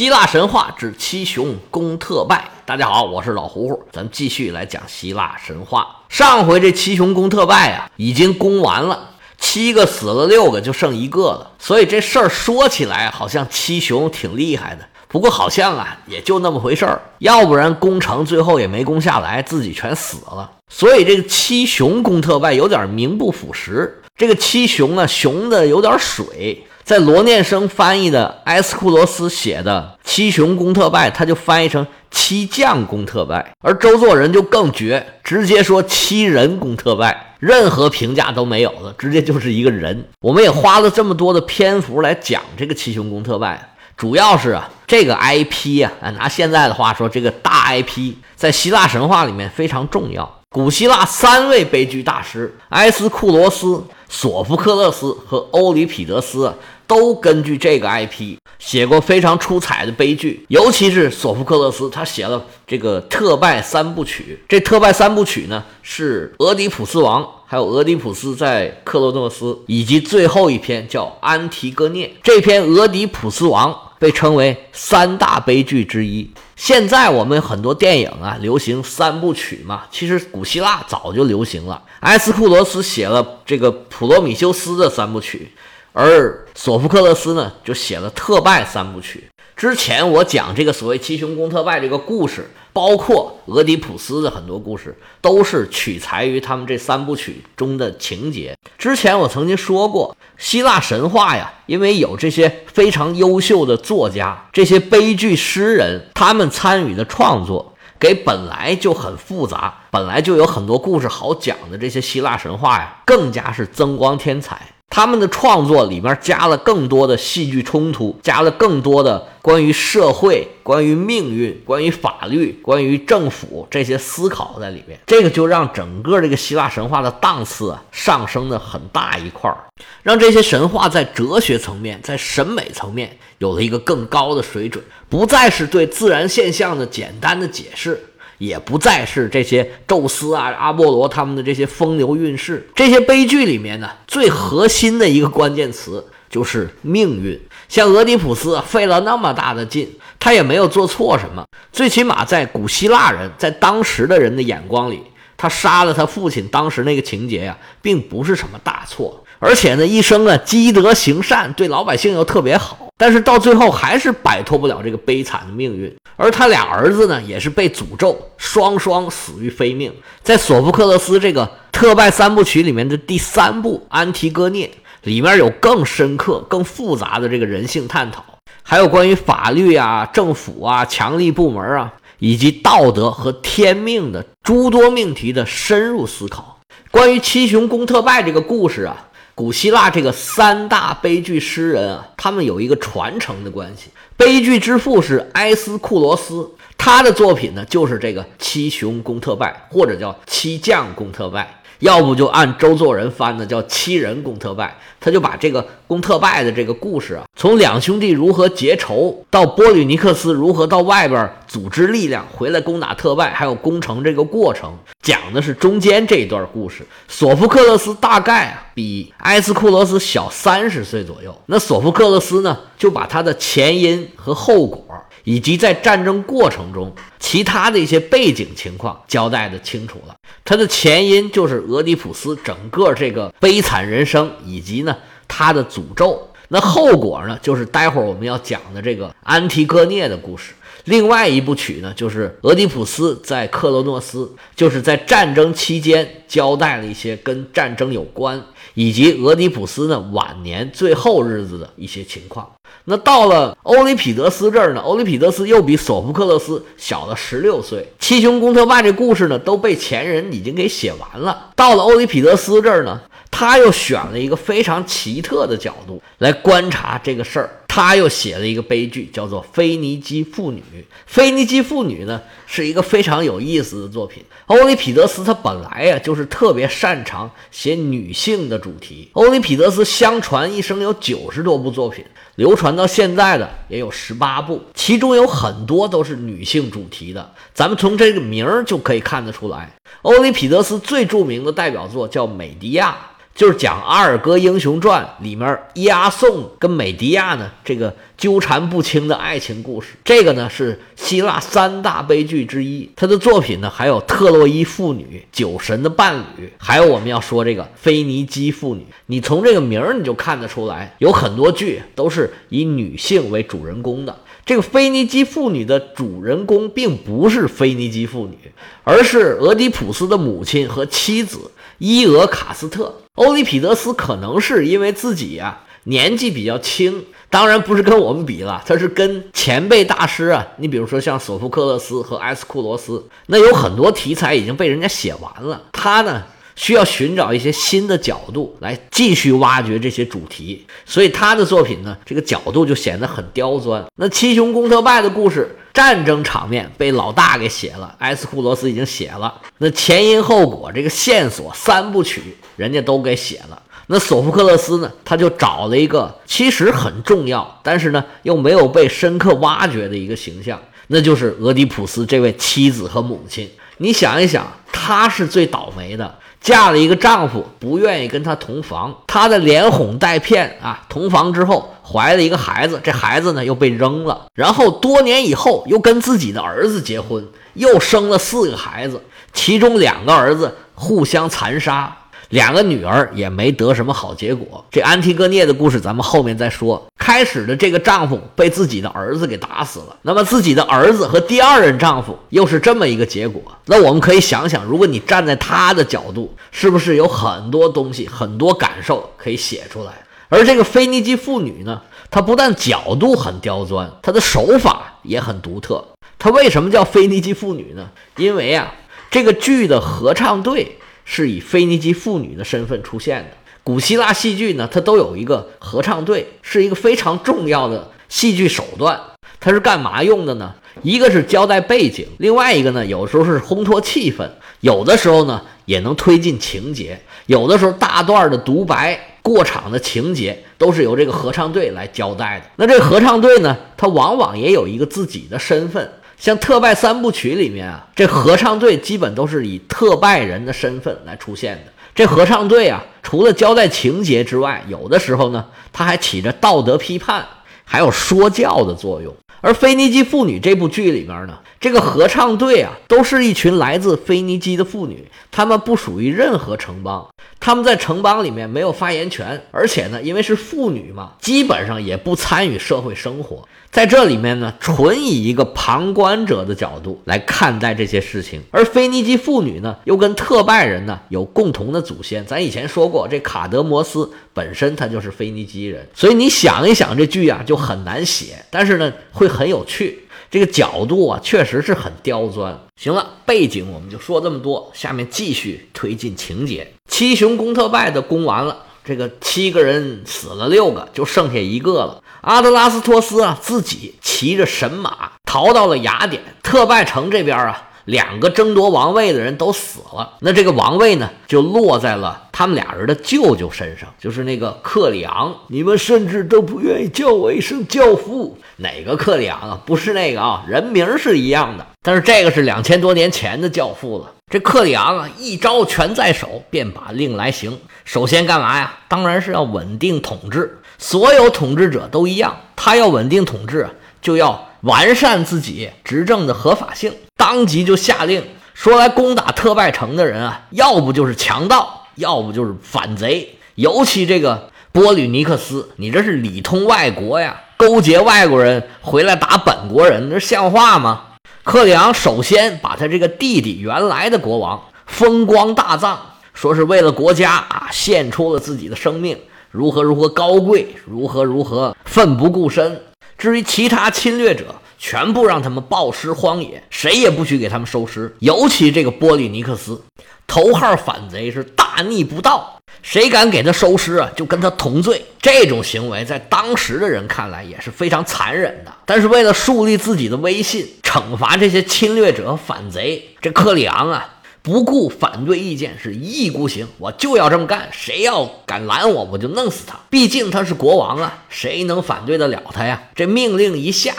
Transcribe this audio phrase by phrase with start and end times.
[0.00, 2.48] 希腊神话之七雄攻特拜。
[2.64, 5.86] 大家好，我是老胡胡，咱们继续来讲希腊神话。
[6.08, 11.50] 上回这七雄攻特拜啊，已经攻完了，七个死了，六个就剩一个了。
[11.58, 17.02] 所以这事儿说起来好像七雄挺厉害的，不过好像啊也就那么回事儿。
[17.18, 20.50] 要不然攻城最后也没攻下来，自己全死了。
[20.70, 24.02] 所以这个七雄攻特拜有点名不符实。
[24.16, 26.64] 这个七雄呢，雄的有点水。
[26.82, 40.08] 在罗念生翻译的埃斯库罗斯写的《七雄攻特拜》，他就翻译成“七将攻特拜”，而周作人就更绝，直接说“七人攻特拜”，任何评价都没有了，直接就是一个人。
[40.20, 50.39] 我们也花了这么多的篇幅来讲这个“七雄攻特拜”，主要是啊，这个 IP 啊，拿现在的话说，这个大 IP 在希腊神话里面非常重要。
[50.52, 56.52] 古希腊三位悲剧大师埃斯库罗斯、索福克勒斯和欧里庇得斯。
[56.88, 64.42] 都根据这个 IP 写过非常出彩的悲剧，尤其是索福克勒斯，他写了这个特拜三部曲。
[64.48, 72.12] 这特拜三部曲呢，是俄狄浦斯王，还有俄狄浦斯在克罗诺斯，以及最后一篇叫安提戈涅。
[72.24, 76.28] 这篇俄狄浦斯王被称为三大悲剧之一。
[76.56, 81.80] 现在我们很多电影啊，流行三部曲嘛，其实古希腊早就流行了。
[82.00, 85.52] 埃斯库罗斯写了这个普罗米修斯的三部曲。
[85.92, 89.24] 而索福克勒斯呢，就写了特拜三部曲。
[89.56, 98.56] 之前我讲这个所谓七雄攻特拜这个故事，包括俄狄浦斯的很多故事，都是取材于他们这三部曲中的情节。
[98.78, 114.69] 之前我曾经说过，希腊神话呀，因为有这些非常优秀的作家，这些悲剧诗人，他们参与的创作，给本来就很复杂、本来就有很多故事好讲的这些希腊神话呀，更加是增光添彩。
[114.90, 124.98] 他们的创作里面加了更多的戏剧冲突，加了更多的关于社会、关于命运、关于法律、关于政府这些思考在里面。
[125.06, 129.56] 这个就让整个这个希腊神话的档次啊上升的很大一块儿，
[130.02, 138.09] 让这些神话在哲学层面、在审美层面有了一个更高的水准，不再是对自然现象的简单的解释。
[138.40, 147.38] 也不再是这些宙斯啊、阿波罗他们的这些风流韵事，这些悲剧里面呢，最核心的一个关键词就是命运。
[147.68, 149.86] 像俄狄浦斯费了那么大的劲，
[150.18, 155.02] 他也没有做错什么，最起码在古希腊人在当时的人的眼光里，
[155.36, 159.22] 他杀了他父亲，当时那个情节呀，并不是什么大错。
[159.40, 165.92] 而且呢，一生啊积德行善，对老百姓又特别好，但是到最后还是摆脱不了这个悲惨的命运。
[166.16, 169.90] 而他俩儿子呢，也是被诅咒，双双死于非命。
[170.22, 174.66] 在索福克勒斯这个特拜三部曲里面的第三部《安提戈涅》
[175.04, 178.22] 里面有更深刻、更复杂的这个人性探讨，
[178.62, 186.58] 还有关于法律啊、政府啊、强力部门啊，以及道德和天命的诸多命题的深入思考。
[186.90, 189.06] 关于七雄攻特拜这个故事啊。
[189.40, 193.88] 古希腊这个三大悲剧诗人啊，他们有一个传承的关系。
[194.14, 196.46] 悲剧之父是埃斯库罗斯，
[196.76, 201.59] 他的作品呢就是这个《七雄公特拜》，或者叫《七将公特拜》。
[201.80, 216.86] 要不就按周作人翻的叫七人攻特拜，他就把这个攻特拜的这个故事啊，从两兄弟如何结仇，到波吕尼克斯如何到外边组织力量回来攻打特拜，还有攻城这个过程，讲的是中间这一段故事。
[217.08, 224.84] 索福克勒斯大概啊比埃斯库罗斯小三十岁左右，那索福克勒斯呢就把他的前因和后果。
[225.24, 230.14] 以及在战争过程中其他的一些背景情况交代的清楚了。
[230.50, 234.96] 它的前因就是俄狄浦斯整个这个悲惨人生，以及呢
[235.28, 236.28] 他的诅咒。
[236.48, 240.52] 那后果呢，就是待会儿我们要讲的这个安提戈涅的故事。
[240.86, 248.42] 另外一部曲呢，就是俄狄浦斯在克罗诺斯，就是在战争期间交代了一些跟战争有关，
[248.74, 252.50] 以及俄狄浦斯呢晚年最后日子的一些情况。
[252.84, 257.86] 那到了欧里庇得斯这儿呢，欧里庇得斯又比索福克勒斯小了十六岁。
[257.98, 261.50] 七雄攻特拜这故事呢，都被前人已经给写完了。
[261.54, 263.00] 到了欧里庇得斯这儿呢。
[263.32, 270.60] 他又选了一个非常奇特的角度来观察这个事儿，他又写了一个悲剧，叫做《腓尼基妇女》。
[271.06, 274.24] 《腓尼基妇女》呢是一个非常有意思的作品。
[274.46, 279.08] 欧里庇得斯他本来呀就是特别擅长写女性的主题。
[279.12, 287.32] 欧里庇得斯相传一生有九十多部作品，流传到现在的也有十八部，其中有很多都是女性主题的。
[287.54, 292.96] 咱们从这个名儿就可以看得出来，欧里庇得斯最著名的代表作叫《美狄亚》。
[293.34, 299.94] 就是讲《阿尔戈英雄传》里面押送跟美狄亚呢这个纠缠不清的爱情故事。
[300.04, 302.90] 这个呢是希腊三大悲剧之一。
[302.94, 308.82] 他的作品呢还有《特洛伊妇女》《酒神的伴侣》，还有我们要说这个《菲尼基妇女》。
[309.06, 314.14] 你从这个名儿你就看得出来，有很多剧都是以女性为主人公的。
[314.44, 318.36] 这个腓尼基妇女的主人公并不是腓尼基妇女，
[318.82, 321.50] 而是俄狄浦斯的母亲和妻子
[321.80, 322.94] 伊俄卡斯特。
[323.16, 330.46] 欧里庇得斯可能是因为自己啊年纪比较轻，当然不是跟我们比了，他是跟前辈大师啊。
[330.58, 336.22] 你比如说像索福克勒斯和埃斯库罗斯，那有很多题材已经被人家写完了，他呢？
[336.60, 343.82] 需要寻找一些新的角度来继续挖掘这些主题，所以他的作品呢，这个角度就显得很刁钻。
[343.96, 349.40] 那七雄公特拜的故事，战争场面被老大给写了，埃斯库罗斯已经写了。
[349.56, 353.62] 那前因后果这个线索三部曲，人家都给写了。
[353.86, 363.48] 那索福克勒斯呢，他就找了一个其实很重要，但是呢又没有被深刻挖掘的一个形象，那就是俄狄浦斯这位妻子和母亲。
[363.78, 366.18] 你想一想，他是最倒霉的。
[366.40, 379.02] 嫁了一个丈夫，不愿意跟他同房，她的连哄带骗啊，同房之后怀了一个孩子，这孩子呢又被扔了，然后多年以后又跟自己的儿子结婚，又生了四个孩子，
[379.34, 381.94] 其中两个儿子互相残杀。
[382.30, 384.64] 两个女儿也没得什么好结果。
[384.70, 386.84] 这安提戈涅的故事咱们后面再说。
[386.96, 393.42] 开始的这个丈夫被自己的儿子给打死了，那么自己的儿子和第二任丈夫又是这么一个结果。
[393.66, 399.92] 那我们可以想想，如果你站在他的角度，是不是有很多东西、很多感受可以写出来？
[400.28, 401.82] 而这个腓尼基妇女呢，
[402.12, 405.84] 她不但角度很刁钻，她的手法也很独特。
[406.16, 407.88] 她为什么叫腓尼基妇女呢？
[408.16, 408.72] 因为啊，
[409.10, 410.76] 这个剧的合唱队。
[411.12, 413.30] 是以腓尼基妇女的身份出现的。
[413.64, 418.96] 古希腊戏剧呢，它都有一个合唱队，是一个非常重要的戏剧手段。
[419.40, 420.54] 它是干嘛用的呢？
[420.82, 424.24] 一个是交代背景，另外一个呢，有时候是烘托气氛，
[424.60, 427.00] 有的时候呢，也能推进情节。
[427.26, 432.46] 有的时候大段的独白、过场的情节，都是由这个合唱队来交代的。
[432.54, 435.90] 那这个合唱队呢，它往往也有一个自己的身份。
[436.20, 441.72] 像特拜三部曲里面啊，这合唱队基本都是以特拜人的身份来出现的。
[441.94, 447.26] 这合唱队啊，除了交代情节之外，有的时候呢，它还起着道德批判，
[447.64, 449.16] 还有说教的作用。
[449.40, 457.06] 而《菲尼基妇女》这部剧里面呢，这个合唱队啊，都是一群来自腓尼基的妇女，她们不属于任何城邦，
[457.38, 463.46] 她们在城邦里面没有发言权，而且呢，因为是妇女嘛，基本上也不参与社会生活。
[463.70, 468.40] 在这里面呢，纯以一个旁观者的角度来看待这些事情。
[468.50, 472.24] 而腓尼基妇女呢，又跟特拜人呢有共同的祖先。
[472.24, 480.06] 咱以前说过，这卡德摩斯本身他就是腓尼基人，所以你想一想，这剧啊就很难写，但是呢会很有趣。
[480.30, 482.58] 这个角度啊确实是很刁钻。
[482.76, 486.72] 行了，背景我们就说这么多，下面继续推进情节。
[486.88, 488.64] 七雄攻特拜的攻完了。
[488.82, 492.02] 这个七个人死了六个，就剩下一个了。
[492.22, 496.22] 阿德拉斯托斯啊，自己骑着神马逃到了雅典。
[496.42, 500.16] 特拜城这边啊，两个争夺王位的人都死了。
[500.20, 505.34] 那这个王位呢，就落在了他们俩人的舅舅身上，就是那个克里昂。
[505.48, 508.38] 你们甚至都不愿意叫我一声教父。
[508.58, 509.60] 哪个克里昂啊？
[509.66, 514.12] 不是那个啊，人名是一样的，但是这个是两千多年前的教父了。
[514.30, 517.58] 这克里昂啊，一招拳在手，便把令来行。
[517.84, 518.78] 首先干嘛呀？
[518.86, 520.58] 当然是要稳定统治。
[520.78, 523.68] 所有统治者都一样，他要稳定统治，
[524.00, 526.92] 就要完善自己执政的合法性。
[527.20, 528.24] 当即就下令
[528.54, 533.36] 说：“来攻打特拜城的人啊，要不就是强盗，要不就是反贼。
[533.56, 541.02] 尤其这个波吕尼克斯，你这是里通外国呀，勾结外国人回来打本国人，这像话吗？”
[541.44, 545.98] 克里昂首先把他这个弟弟原来的国王风光大葬，
[546.32, 549.18] 说是为了国家啊，献出了自己的生命，
[549.50, 552.80] 如何如何高贵，如何如何奋不顾身。
[553.18, 558.16] 至于其他侵略者，全部让他们暴尸荒野，谁也不许给他们收尸。
[558.20, 559.84] 尤其这个波利尼克斯，
[560.26, 562.56] 头号反贼，是大逆不道。
[562.82, 565.04] 谁敢给他收尸啊，就跟他同罪。
[565.20, 568.72] 这种行为在当时的人看来也是非常残忍的。
[568.86, 574.08] 但是为了树立自己的威信，惩罚这些侵略者、反贼，这克里昂啊，
[574.40, 577.68] 不顾反对意见，是一意孤行，我就要这么干。
[577.70, 579.78] 谁要敢拦我，我就弄死他。
[579.90, 582.80] 毕竟他是国王啊，谁能反对得了他呀？
[582.94, 583.92] 这命令一下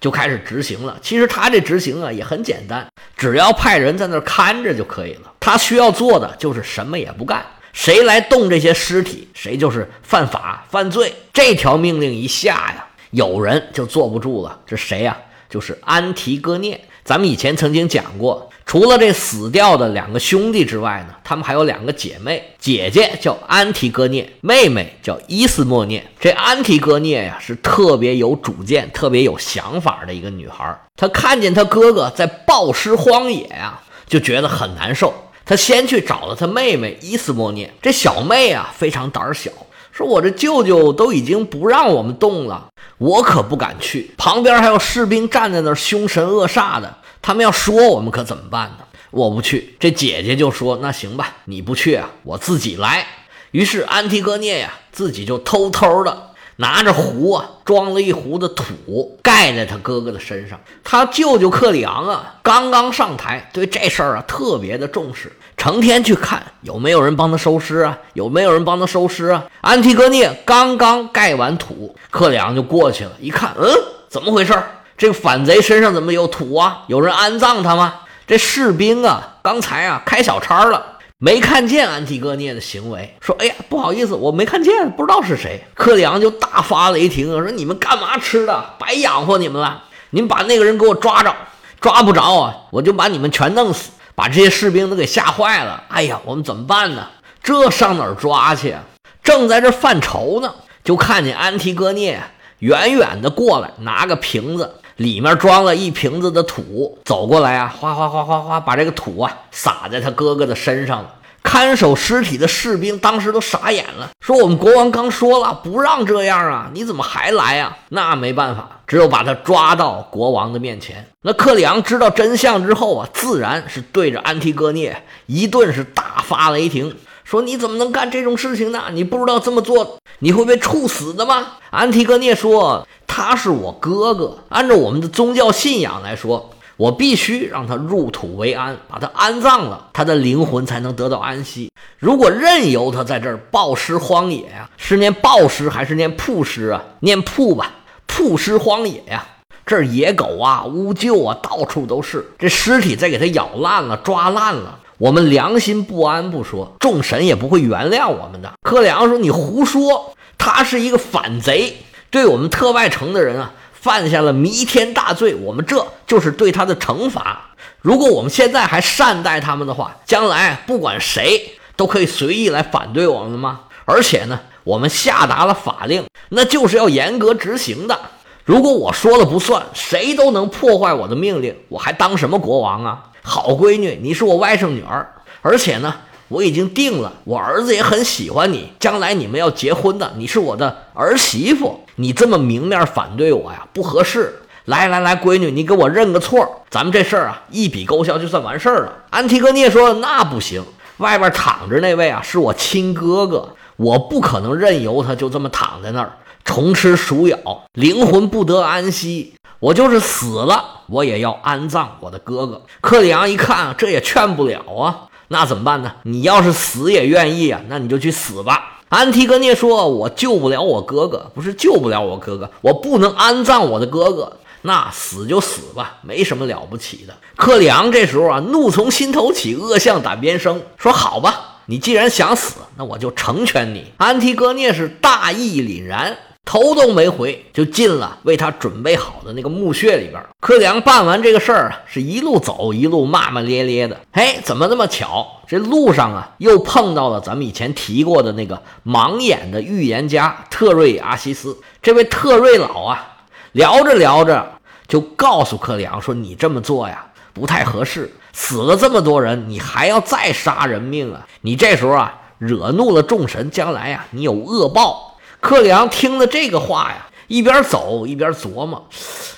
[0.00, 0.98] 就开始执行了。
[1.02, 2.86] 其实他这执行啊也很简单，
[3.16, 5.32] 只要派人在那儿看着就可以了。
[5.40, 7.44] 他需要做的就是什么也不干。
[7.72, 11.14] 谁来动这些尸体，谁就是犯法犯罪。
[11.32, 14.58] 这条命令一下呀，有人就坐不住了。
[14.66, 15.16] 这谁呀？
[15.48, 16.80] 就是安提戈涅。
[17.04, 26.04] 咱们以前曾经讲过，除了这死掉的两个兄弟之外呢，他们还有两个姐妹，姐姐叫安提戈涅，妹妹叫伊斯莫涅。
[26.18, 30.76] 这安提戈涅呀，是特别有主见、特别有想法的一个女孩。
[30.96, 35.14] 她看见她哥哥在暴尸荒野呀，就觉得很难受。
[35.44, 37.72] 她先去找了她妹妹伊斯莫涅。
[37.80, 39.48] 这小妹啊，非常胆小，
[39.92, 42.66] 说：“我这舅舅都已经不让我们动了。”
[42.98, 46.92] 我可不敢去，旁边还有士兵站在那儿，凶神恶煞的。
[47.22, 48.84] 他们要说我们可怎么办呢？
[49.10, 49.76] 我不去。
[49.80, 53.06] 这姐姐就说：“那行吧，你不去啊，我自己来。”
[53.52, 56.30] 于是安提戈涅呀，自己就偷偷的。
[56.58, 60.58] 拿着壶啊，装了一壶的土，盖在他哥哥的身上。
[60.82, 69.44] 他舅舅克里昂啊，刚刚上台，对这事儿啊特别的重视，成天去看有没有人帮他收尸啊，有没有人帮他收尸啊。
[69.60, 73.68] 安提戈涅刚刚盖完土，克里昂就过去了，一看，嗯，
[74.08, 74.54] 怎么回事？
[74.96, 76.84] 这个反贼身上怎么有土啊？
[76.86, 78.00] 有人安葬他吗？
[78.26, 80.98] 这士兵啊，刚才啊开小差了。
[81.18, 88.74] 没看见安提戈涅的行为，说：“哎呀，不好意思，我没看见，不知道是谁。”克里昂就大发雷霆啊说：“你们干嘛吃的？
[88.78, 89.84] 白养活你们了！
[90.10, 91.34] 你们把那个人给我抓着，
[91.80, 95.84] 抓不着啊，我就把你们全弄死，把这些士兵都给吓坏了。
[95.88, 97.06] 哎呀，我们怎么办呢？
[97.42, 98.82] 这上哪儿抓去啊？
[99.22, 102.20] 正在这犯愁呢，就看见安提戈涅
[102.58, 111.12] 远远的过来，拿个瓶子。”里面装了一瓶子的土，走过来啊，哗哗哗哗哗，把这个土啊撒在他哥哥的身上了。
[111.42, 121.06] 看守尸体的士兵当时都傻眼了，说：“我们国王刚说了不让这样啊，你怎么还来啊？”那没办法，只有把他抓到国王的面前。
[121.22, 126.96] 那克里昂知道真相之后啊，自然是对着安提戈涅一顿是大发雷霆。
[127.26, 128.84] 说你怎么能干这种事情呢？
[128.92, 131.54] 你不知道这么做你会被处死的吗？
[131.70, 141.68] 安提戈涅说：“他是我哥哥，按照我们的宗教信仰来说，我必须让他入土为安，把他安葬了，他的灵魂才能得到安息。
[141.98, 146.80] 如果任由他在这儿暴尸荒野呀，是念暴尸还是念曝尸啊？
[147.00, 147.72] 念曝吧，
[148.06, 149.26] 曝尸荒野呀，
[149.66, 158.50] 这儿野狗啊、乌鹫啊，到处都是，这尸体再给他咬烂了、抓烂了。”我们良心不安不说，众神也不会原谅我们的。
[158.62, 161.76] 柯里昂说：“你胡说，他是一个反贼，
[162.10, 165.34] 对我们特外城的人啊，犯下了弥天大罪。
[165.34, 167.50] 我们这就是对他的惩罚。
[167.82, 173.60] 如果我们现在还善待他们的话，将来不管谁都可以随意来反对我们吗？
[173.84, 178.00] 而且呢，我们下达了法令，那就是要严格执行的。
[178.44, 185.04] 如果我说了不算，谁都能破坏我的命令，我还当什么国王啊？”好闺女，你是我外甥女儿，
[185.42, 185.92] 而且呢，
[186.28, 194.42] 我已经定了，我儿子也很喜欢你，将来你们要结婚的，你是我的儿媳妇，你这么明面反对我呀，不合适。
[194.66, 198.92] 来来来，闺女，你给我认个错，咱们这事儿啊，一笔勾销就算完事儿了。
[199.10, 200.64] 安提戈涅说：“那不行，
[200.98, 206.12] 外边躺着那位啊，是我亲哥哥，我不可能任由他就这么躺在那儿，
[206.44, 207.38] 虫吃鼠咬，
[207.74, 212.62] 灵魂不得安息。”我就是死了，我也要安葬我的哥哥。
[212.80, 215.92] 克里昂一看，这也劝不了啊，那怎么办呢？
[216.02, 218.80] 你要是死也愿意啊，那你就去死吧。
[218.88, 236.16] 安提戈涅说：“我救不了我哥哥，不是救不了我哥哥，我不能安葬我的哥哥，那死就死吧，没什么了不起的。”克里昂这时候啊，怒从心头起，恶向胆边生，说：“好吧，你既然想死，那我就成全你。”安提戈涅是大义凛然。
[236.46, 240.24] 头都没回就进了为他准备好的那个墓穴里边。
[240.40, 244.00] 柯良办完这个事儿啊，是一路走一路骂骂咧咧的。
[244.12, 245.26] 哎，怎么那么巧？
[245.48, 251.58] 这路上啊，又碰到了咱们以前提过的那个盲眼的预言家特瑞阿西斯。
[251.82, 253.16] 这位特瑞老啊，
[253.50, 254.52] 聊着聊着
[254.86, 258.08] 就告诉柯良说：“你这么做呀，不太合适。
[258.32, 261.26] 死了这么多人，你还要再杀人命啊？
[261.40, 265.02] 你这时候啊，惹怒了众神，将来呀，你有恶报。”
[265.46, 268.84] 克里昂听了这个话呀，一边走一边琢磨，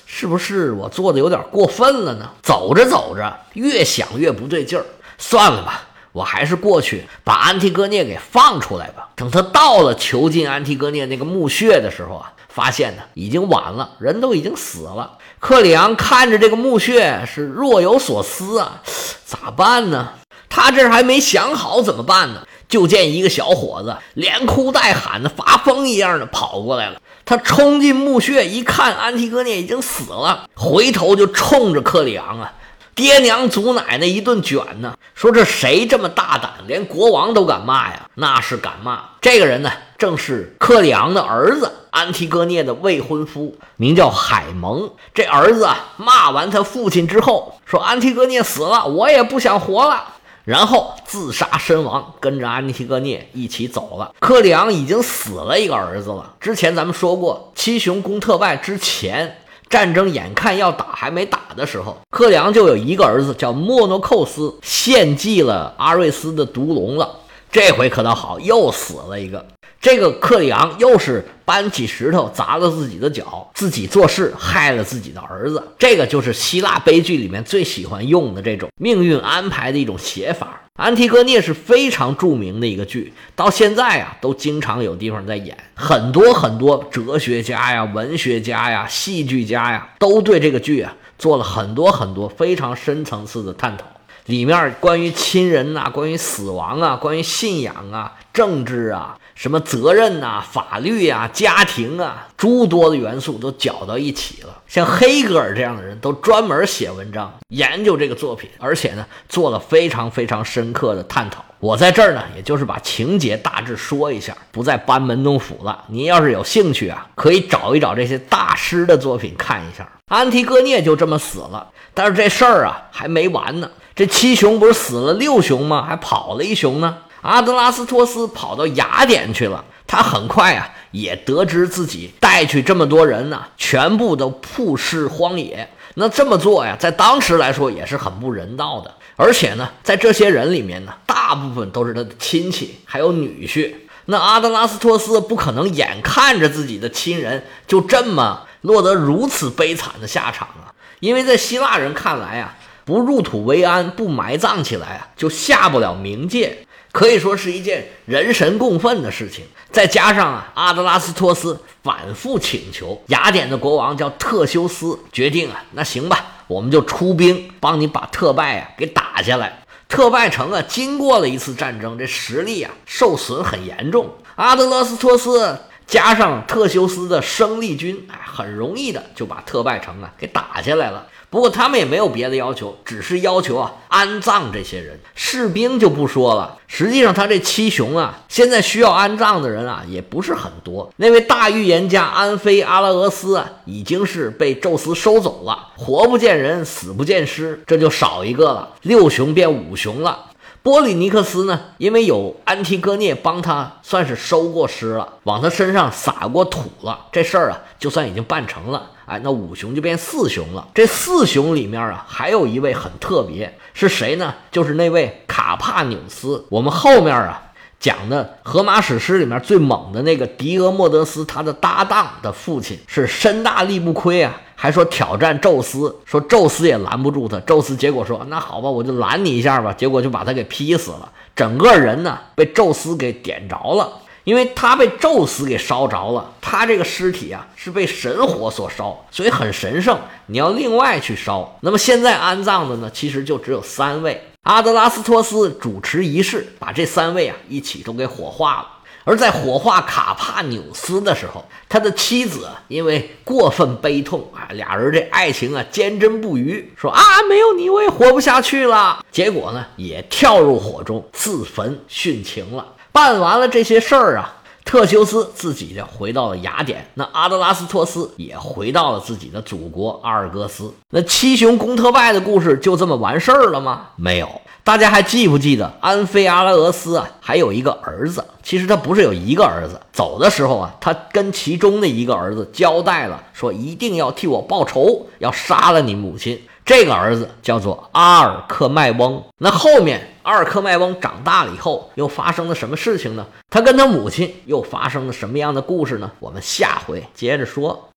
[0.06, 2.30] 是不是我做的有点过分了呢？
[2.42, 4.86] 走着走着，越想越不对劲儿，
[5.18, 9.10] 算了吧，我还是过去把安提戈涅给放出来吧。
[9.16, 15.18] 等他到了囚禁安提戈涅那个墓穴的时候啊，发现呢已经晚了，人都已经死了。
[15.38, 18.80] 克里昂看着这个墓穴是若有所思啊，
[19.26, 20.14] 咋办呢？
[20.48, 22.47] 他这还没想好怎么办呢。
[22.68, 27.00] 就见一个小伙子连哭带喊的，发疯一样的跑过来了。
[27.24, 32.52] 他冲进墓穴一看，安提戈涅已经死了，回头就冲着克里昂啊，
[32.94, 38.08] 爹娘祖奶奶一顿卷呢，说这谁这么大胆，连国王都敢骂呀？
[38.14, 39.00] 那是敢骂。
[39.20, 44.90] 这个人呢，正是克里昂的儿子安提戈涅的未婚夫，名叫海蒙。
[45.12, 50.14] 这儿子啊骂完他父亲之后，说：“安提戈涅死了，我也不想活了。”
[50.48, 54.14] 然后自杀身亡，跟着安提戈涅一起走了。
[54.18, 56.36] 克里昂已经死了一个儿子了。
[56.40, 67.16] 之前咱们说过，七雄攻特拜之前，战争眼看要打还没打的时候，克里昂就有一个儿子叫莫诺寇斯，献祭了阿瑞斯的毒龙了。
[67.52, 69.44] 这回可倒好，又死了一个。
[69.80, 75.62] 这个克里昂又是搬起石头砸了自己的脚，自己做事害了自己的儿子。
[75.78, 80.60] 这个就是希腊悲剧里面最喜欢用的这种命运安排的一种写法。
[80.74, 85.56] 安提戈涅是非常著名的一个剧，到现在啊都经常有地方在演。
[85.74, 93.84] 很多很多哲学家呀、文学家呀、戏剧家呀，都对这个剧啊做了很多很多非常深层次的探讨。
[94.26, 99.16] 里面关于亲人呐，关于死亡啊，关于信仰啊、政治啊。
[99.38, 104.48] 什么责任呐、法律呀、家庭啊，诸多的元素都搅到一起了。
[104.66, 111.44] 像黑格尔这样的人都专门写文章研究这个作品，而且呢做了非常非常深刻的探讨。
[111.60, 115.84] 我在这儿呢，也就是把情节大致说一下，不再班门弄斧了。
[115.86, 119.88] 您要是有兴趣啊，可以找一找这些大师的作品看一下。
[120.08, 123.70] 安提戈涅就这么死了，但是这事儿啊还没完呢。
[123.94, 125.86] 这七雄不是死了六雄吗？
[125.88, 126.96] 还跑了一雄呢。
[127.28, 135.68] 阿德拉斯托斯跑到雅典去了，他很快啊也得知自己带去这么多人呢，全部都曝尸荒野。
[135.94, 138.94] 那这么做呀，在当时来说也是很不人道的。
[139.16, 143.74] 而且呢，在这些人里面呢，大部分都是他的亲戚，还有女婿。
[144.06, 150.72] 那阿德拉斯托斯不可能眼看着自己的亲人就这么落得如此悲惨的下场啊！
[151.00, 152.56] 因为在希腊人看来啊，
[152.86, 156.64] 不入土为安，不埋葬起来啊，就下不了冥界。
[156.98, 169.62] 可以说是一件人神共愤的事情，再加上啊，阿德拉斯托斯反复请求雅典的国王叫特修斯，决定啊，那行吧，我们就出兵帮你把特拜啊给打下来。
[169.88, 174.10] 特拜城啊，经过了一次战争，这实力啊受损很严重。
[174.34, 181.06] 阿德拉斯托斯加上特修斯的生力军，哎，很容易的就把特拜城啊给打下来了。
[181.30, 184.98] 不过他们也没有别的要求，只是要求啊安葬这些人。
[185.14, 190.90] 士兵就不说了，实际上他这七雄啊，现在需要安葬的人啊也不是很多。
[190.96, 200.26] 那位大预言家安菲阿拉俄斯啊，已经是被宙斯收走了，活不见人，死不见尸，这就少一个了，六雄变五雄了。
[200.62, 208.90] 波里尼克斯呢，因为有安提戈涅帮他，算是收过尸了，往他身上撒过土了，这事儿啊，就算已经办成了。
[209.08, 210.68] 哎，那五雄就变四雄了。
[210.74, 214.34] 这四雄里面啊，还有一位很特别，是谁呢？
[214.52, 216.44] 就是那位卡帕纽斯。
[216.50, 217.42] 我们后面啊
[217.80, 227.40] 讲的《荷马史诗》里面最猛的那个狄俄莫德斯，他的搭档的父亲是身大力不亏啊，还说挑战宙斯，说宙斯也拦不住他。
[227.40, 233.90] 宙斯结果说：“那好吧，我就拦你一下吧。”结果就把他给劈死了，整个人呢被宙斯给点着了。
[234.28, 241.56] 因为他被宙斯给烧着了，他这个尸体啊是被神火所烧，所以很神圣，你要另外去烧。
[241.62, 244.22] 那么现在安葬的呢，其实就只有三位。
[244.42, 248.68] 阿德拉斯托斯主持仪式，把这三位啊一起都给火化了。
[249.04, 259.02] 而在火化卡帕纽斯的时候，他的妻子因为过分悲痛啊，俩人这爱情啊坚贞不渝，说啊没有你我也活不下去了。
[259.10, 262.74] 结果呢，也跳入火中自焚殉情了。
[262.92, 270.72] 办完了这些事儿啊，特修斯自己就回到了雅典，那阿德拉斯托斯也回到了自己的祖国阿尔戈斯。
[270.90, 273.88] 那七雄攻特拜的故事就这么完事儿了吗？
[273.96, 277.08] 没有，大家还记不记得安菲阿拉俄斯啊？
[277.20, 278.24] 还有一个儿子。
[278.42, 286.40] 其实他不是有一个儿子，走的时候啊，他跟其中的一个儿子交代了，说一定要替我报仇，要杀了你母亲。
[286.68, 289.24] 这个儿子叫做阿尔克迈翁。
[289.38, 293.26] 那后面阿尔克迈翁长大了以后，又发生了什么事情呢？
[293.48, 296.12] 他跟他母亲又发生了什么样的故事呢？
[296.20, 297.86] 我们下回接着说。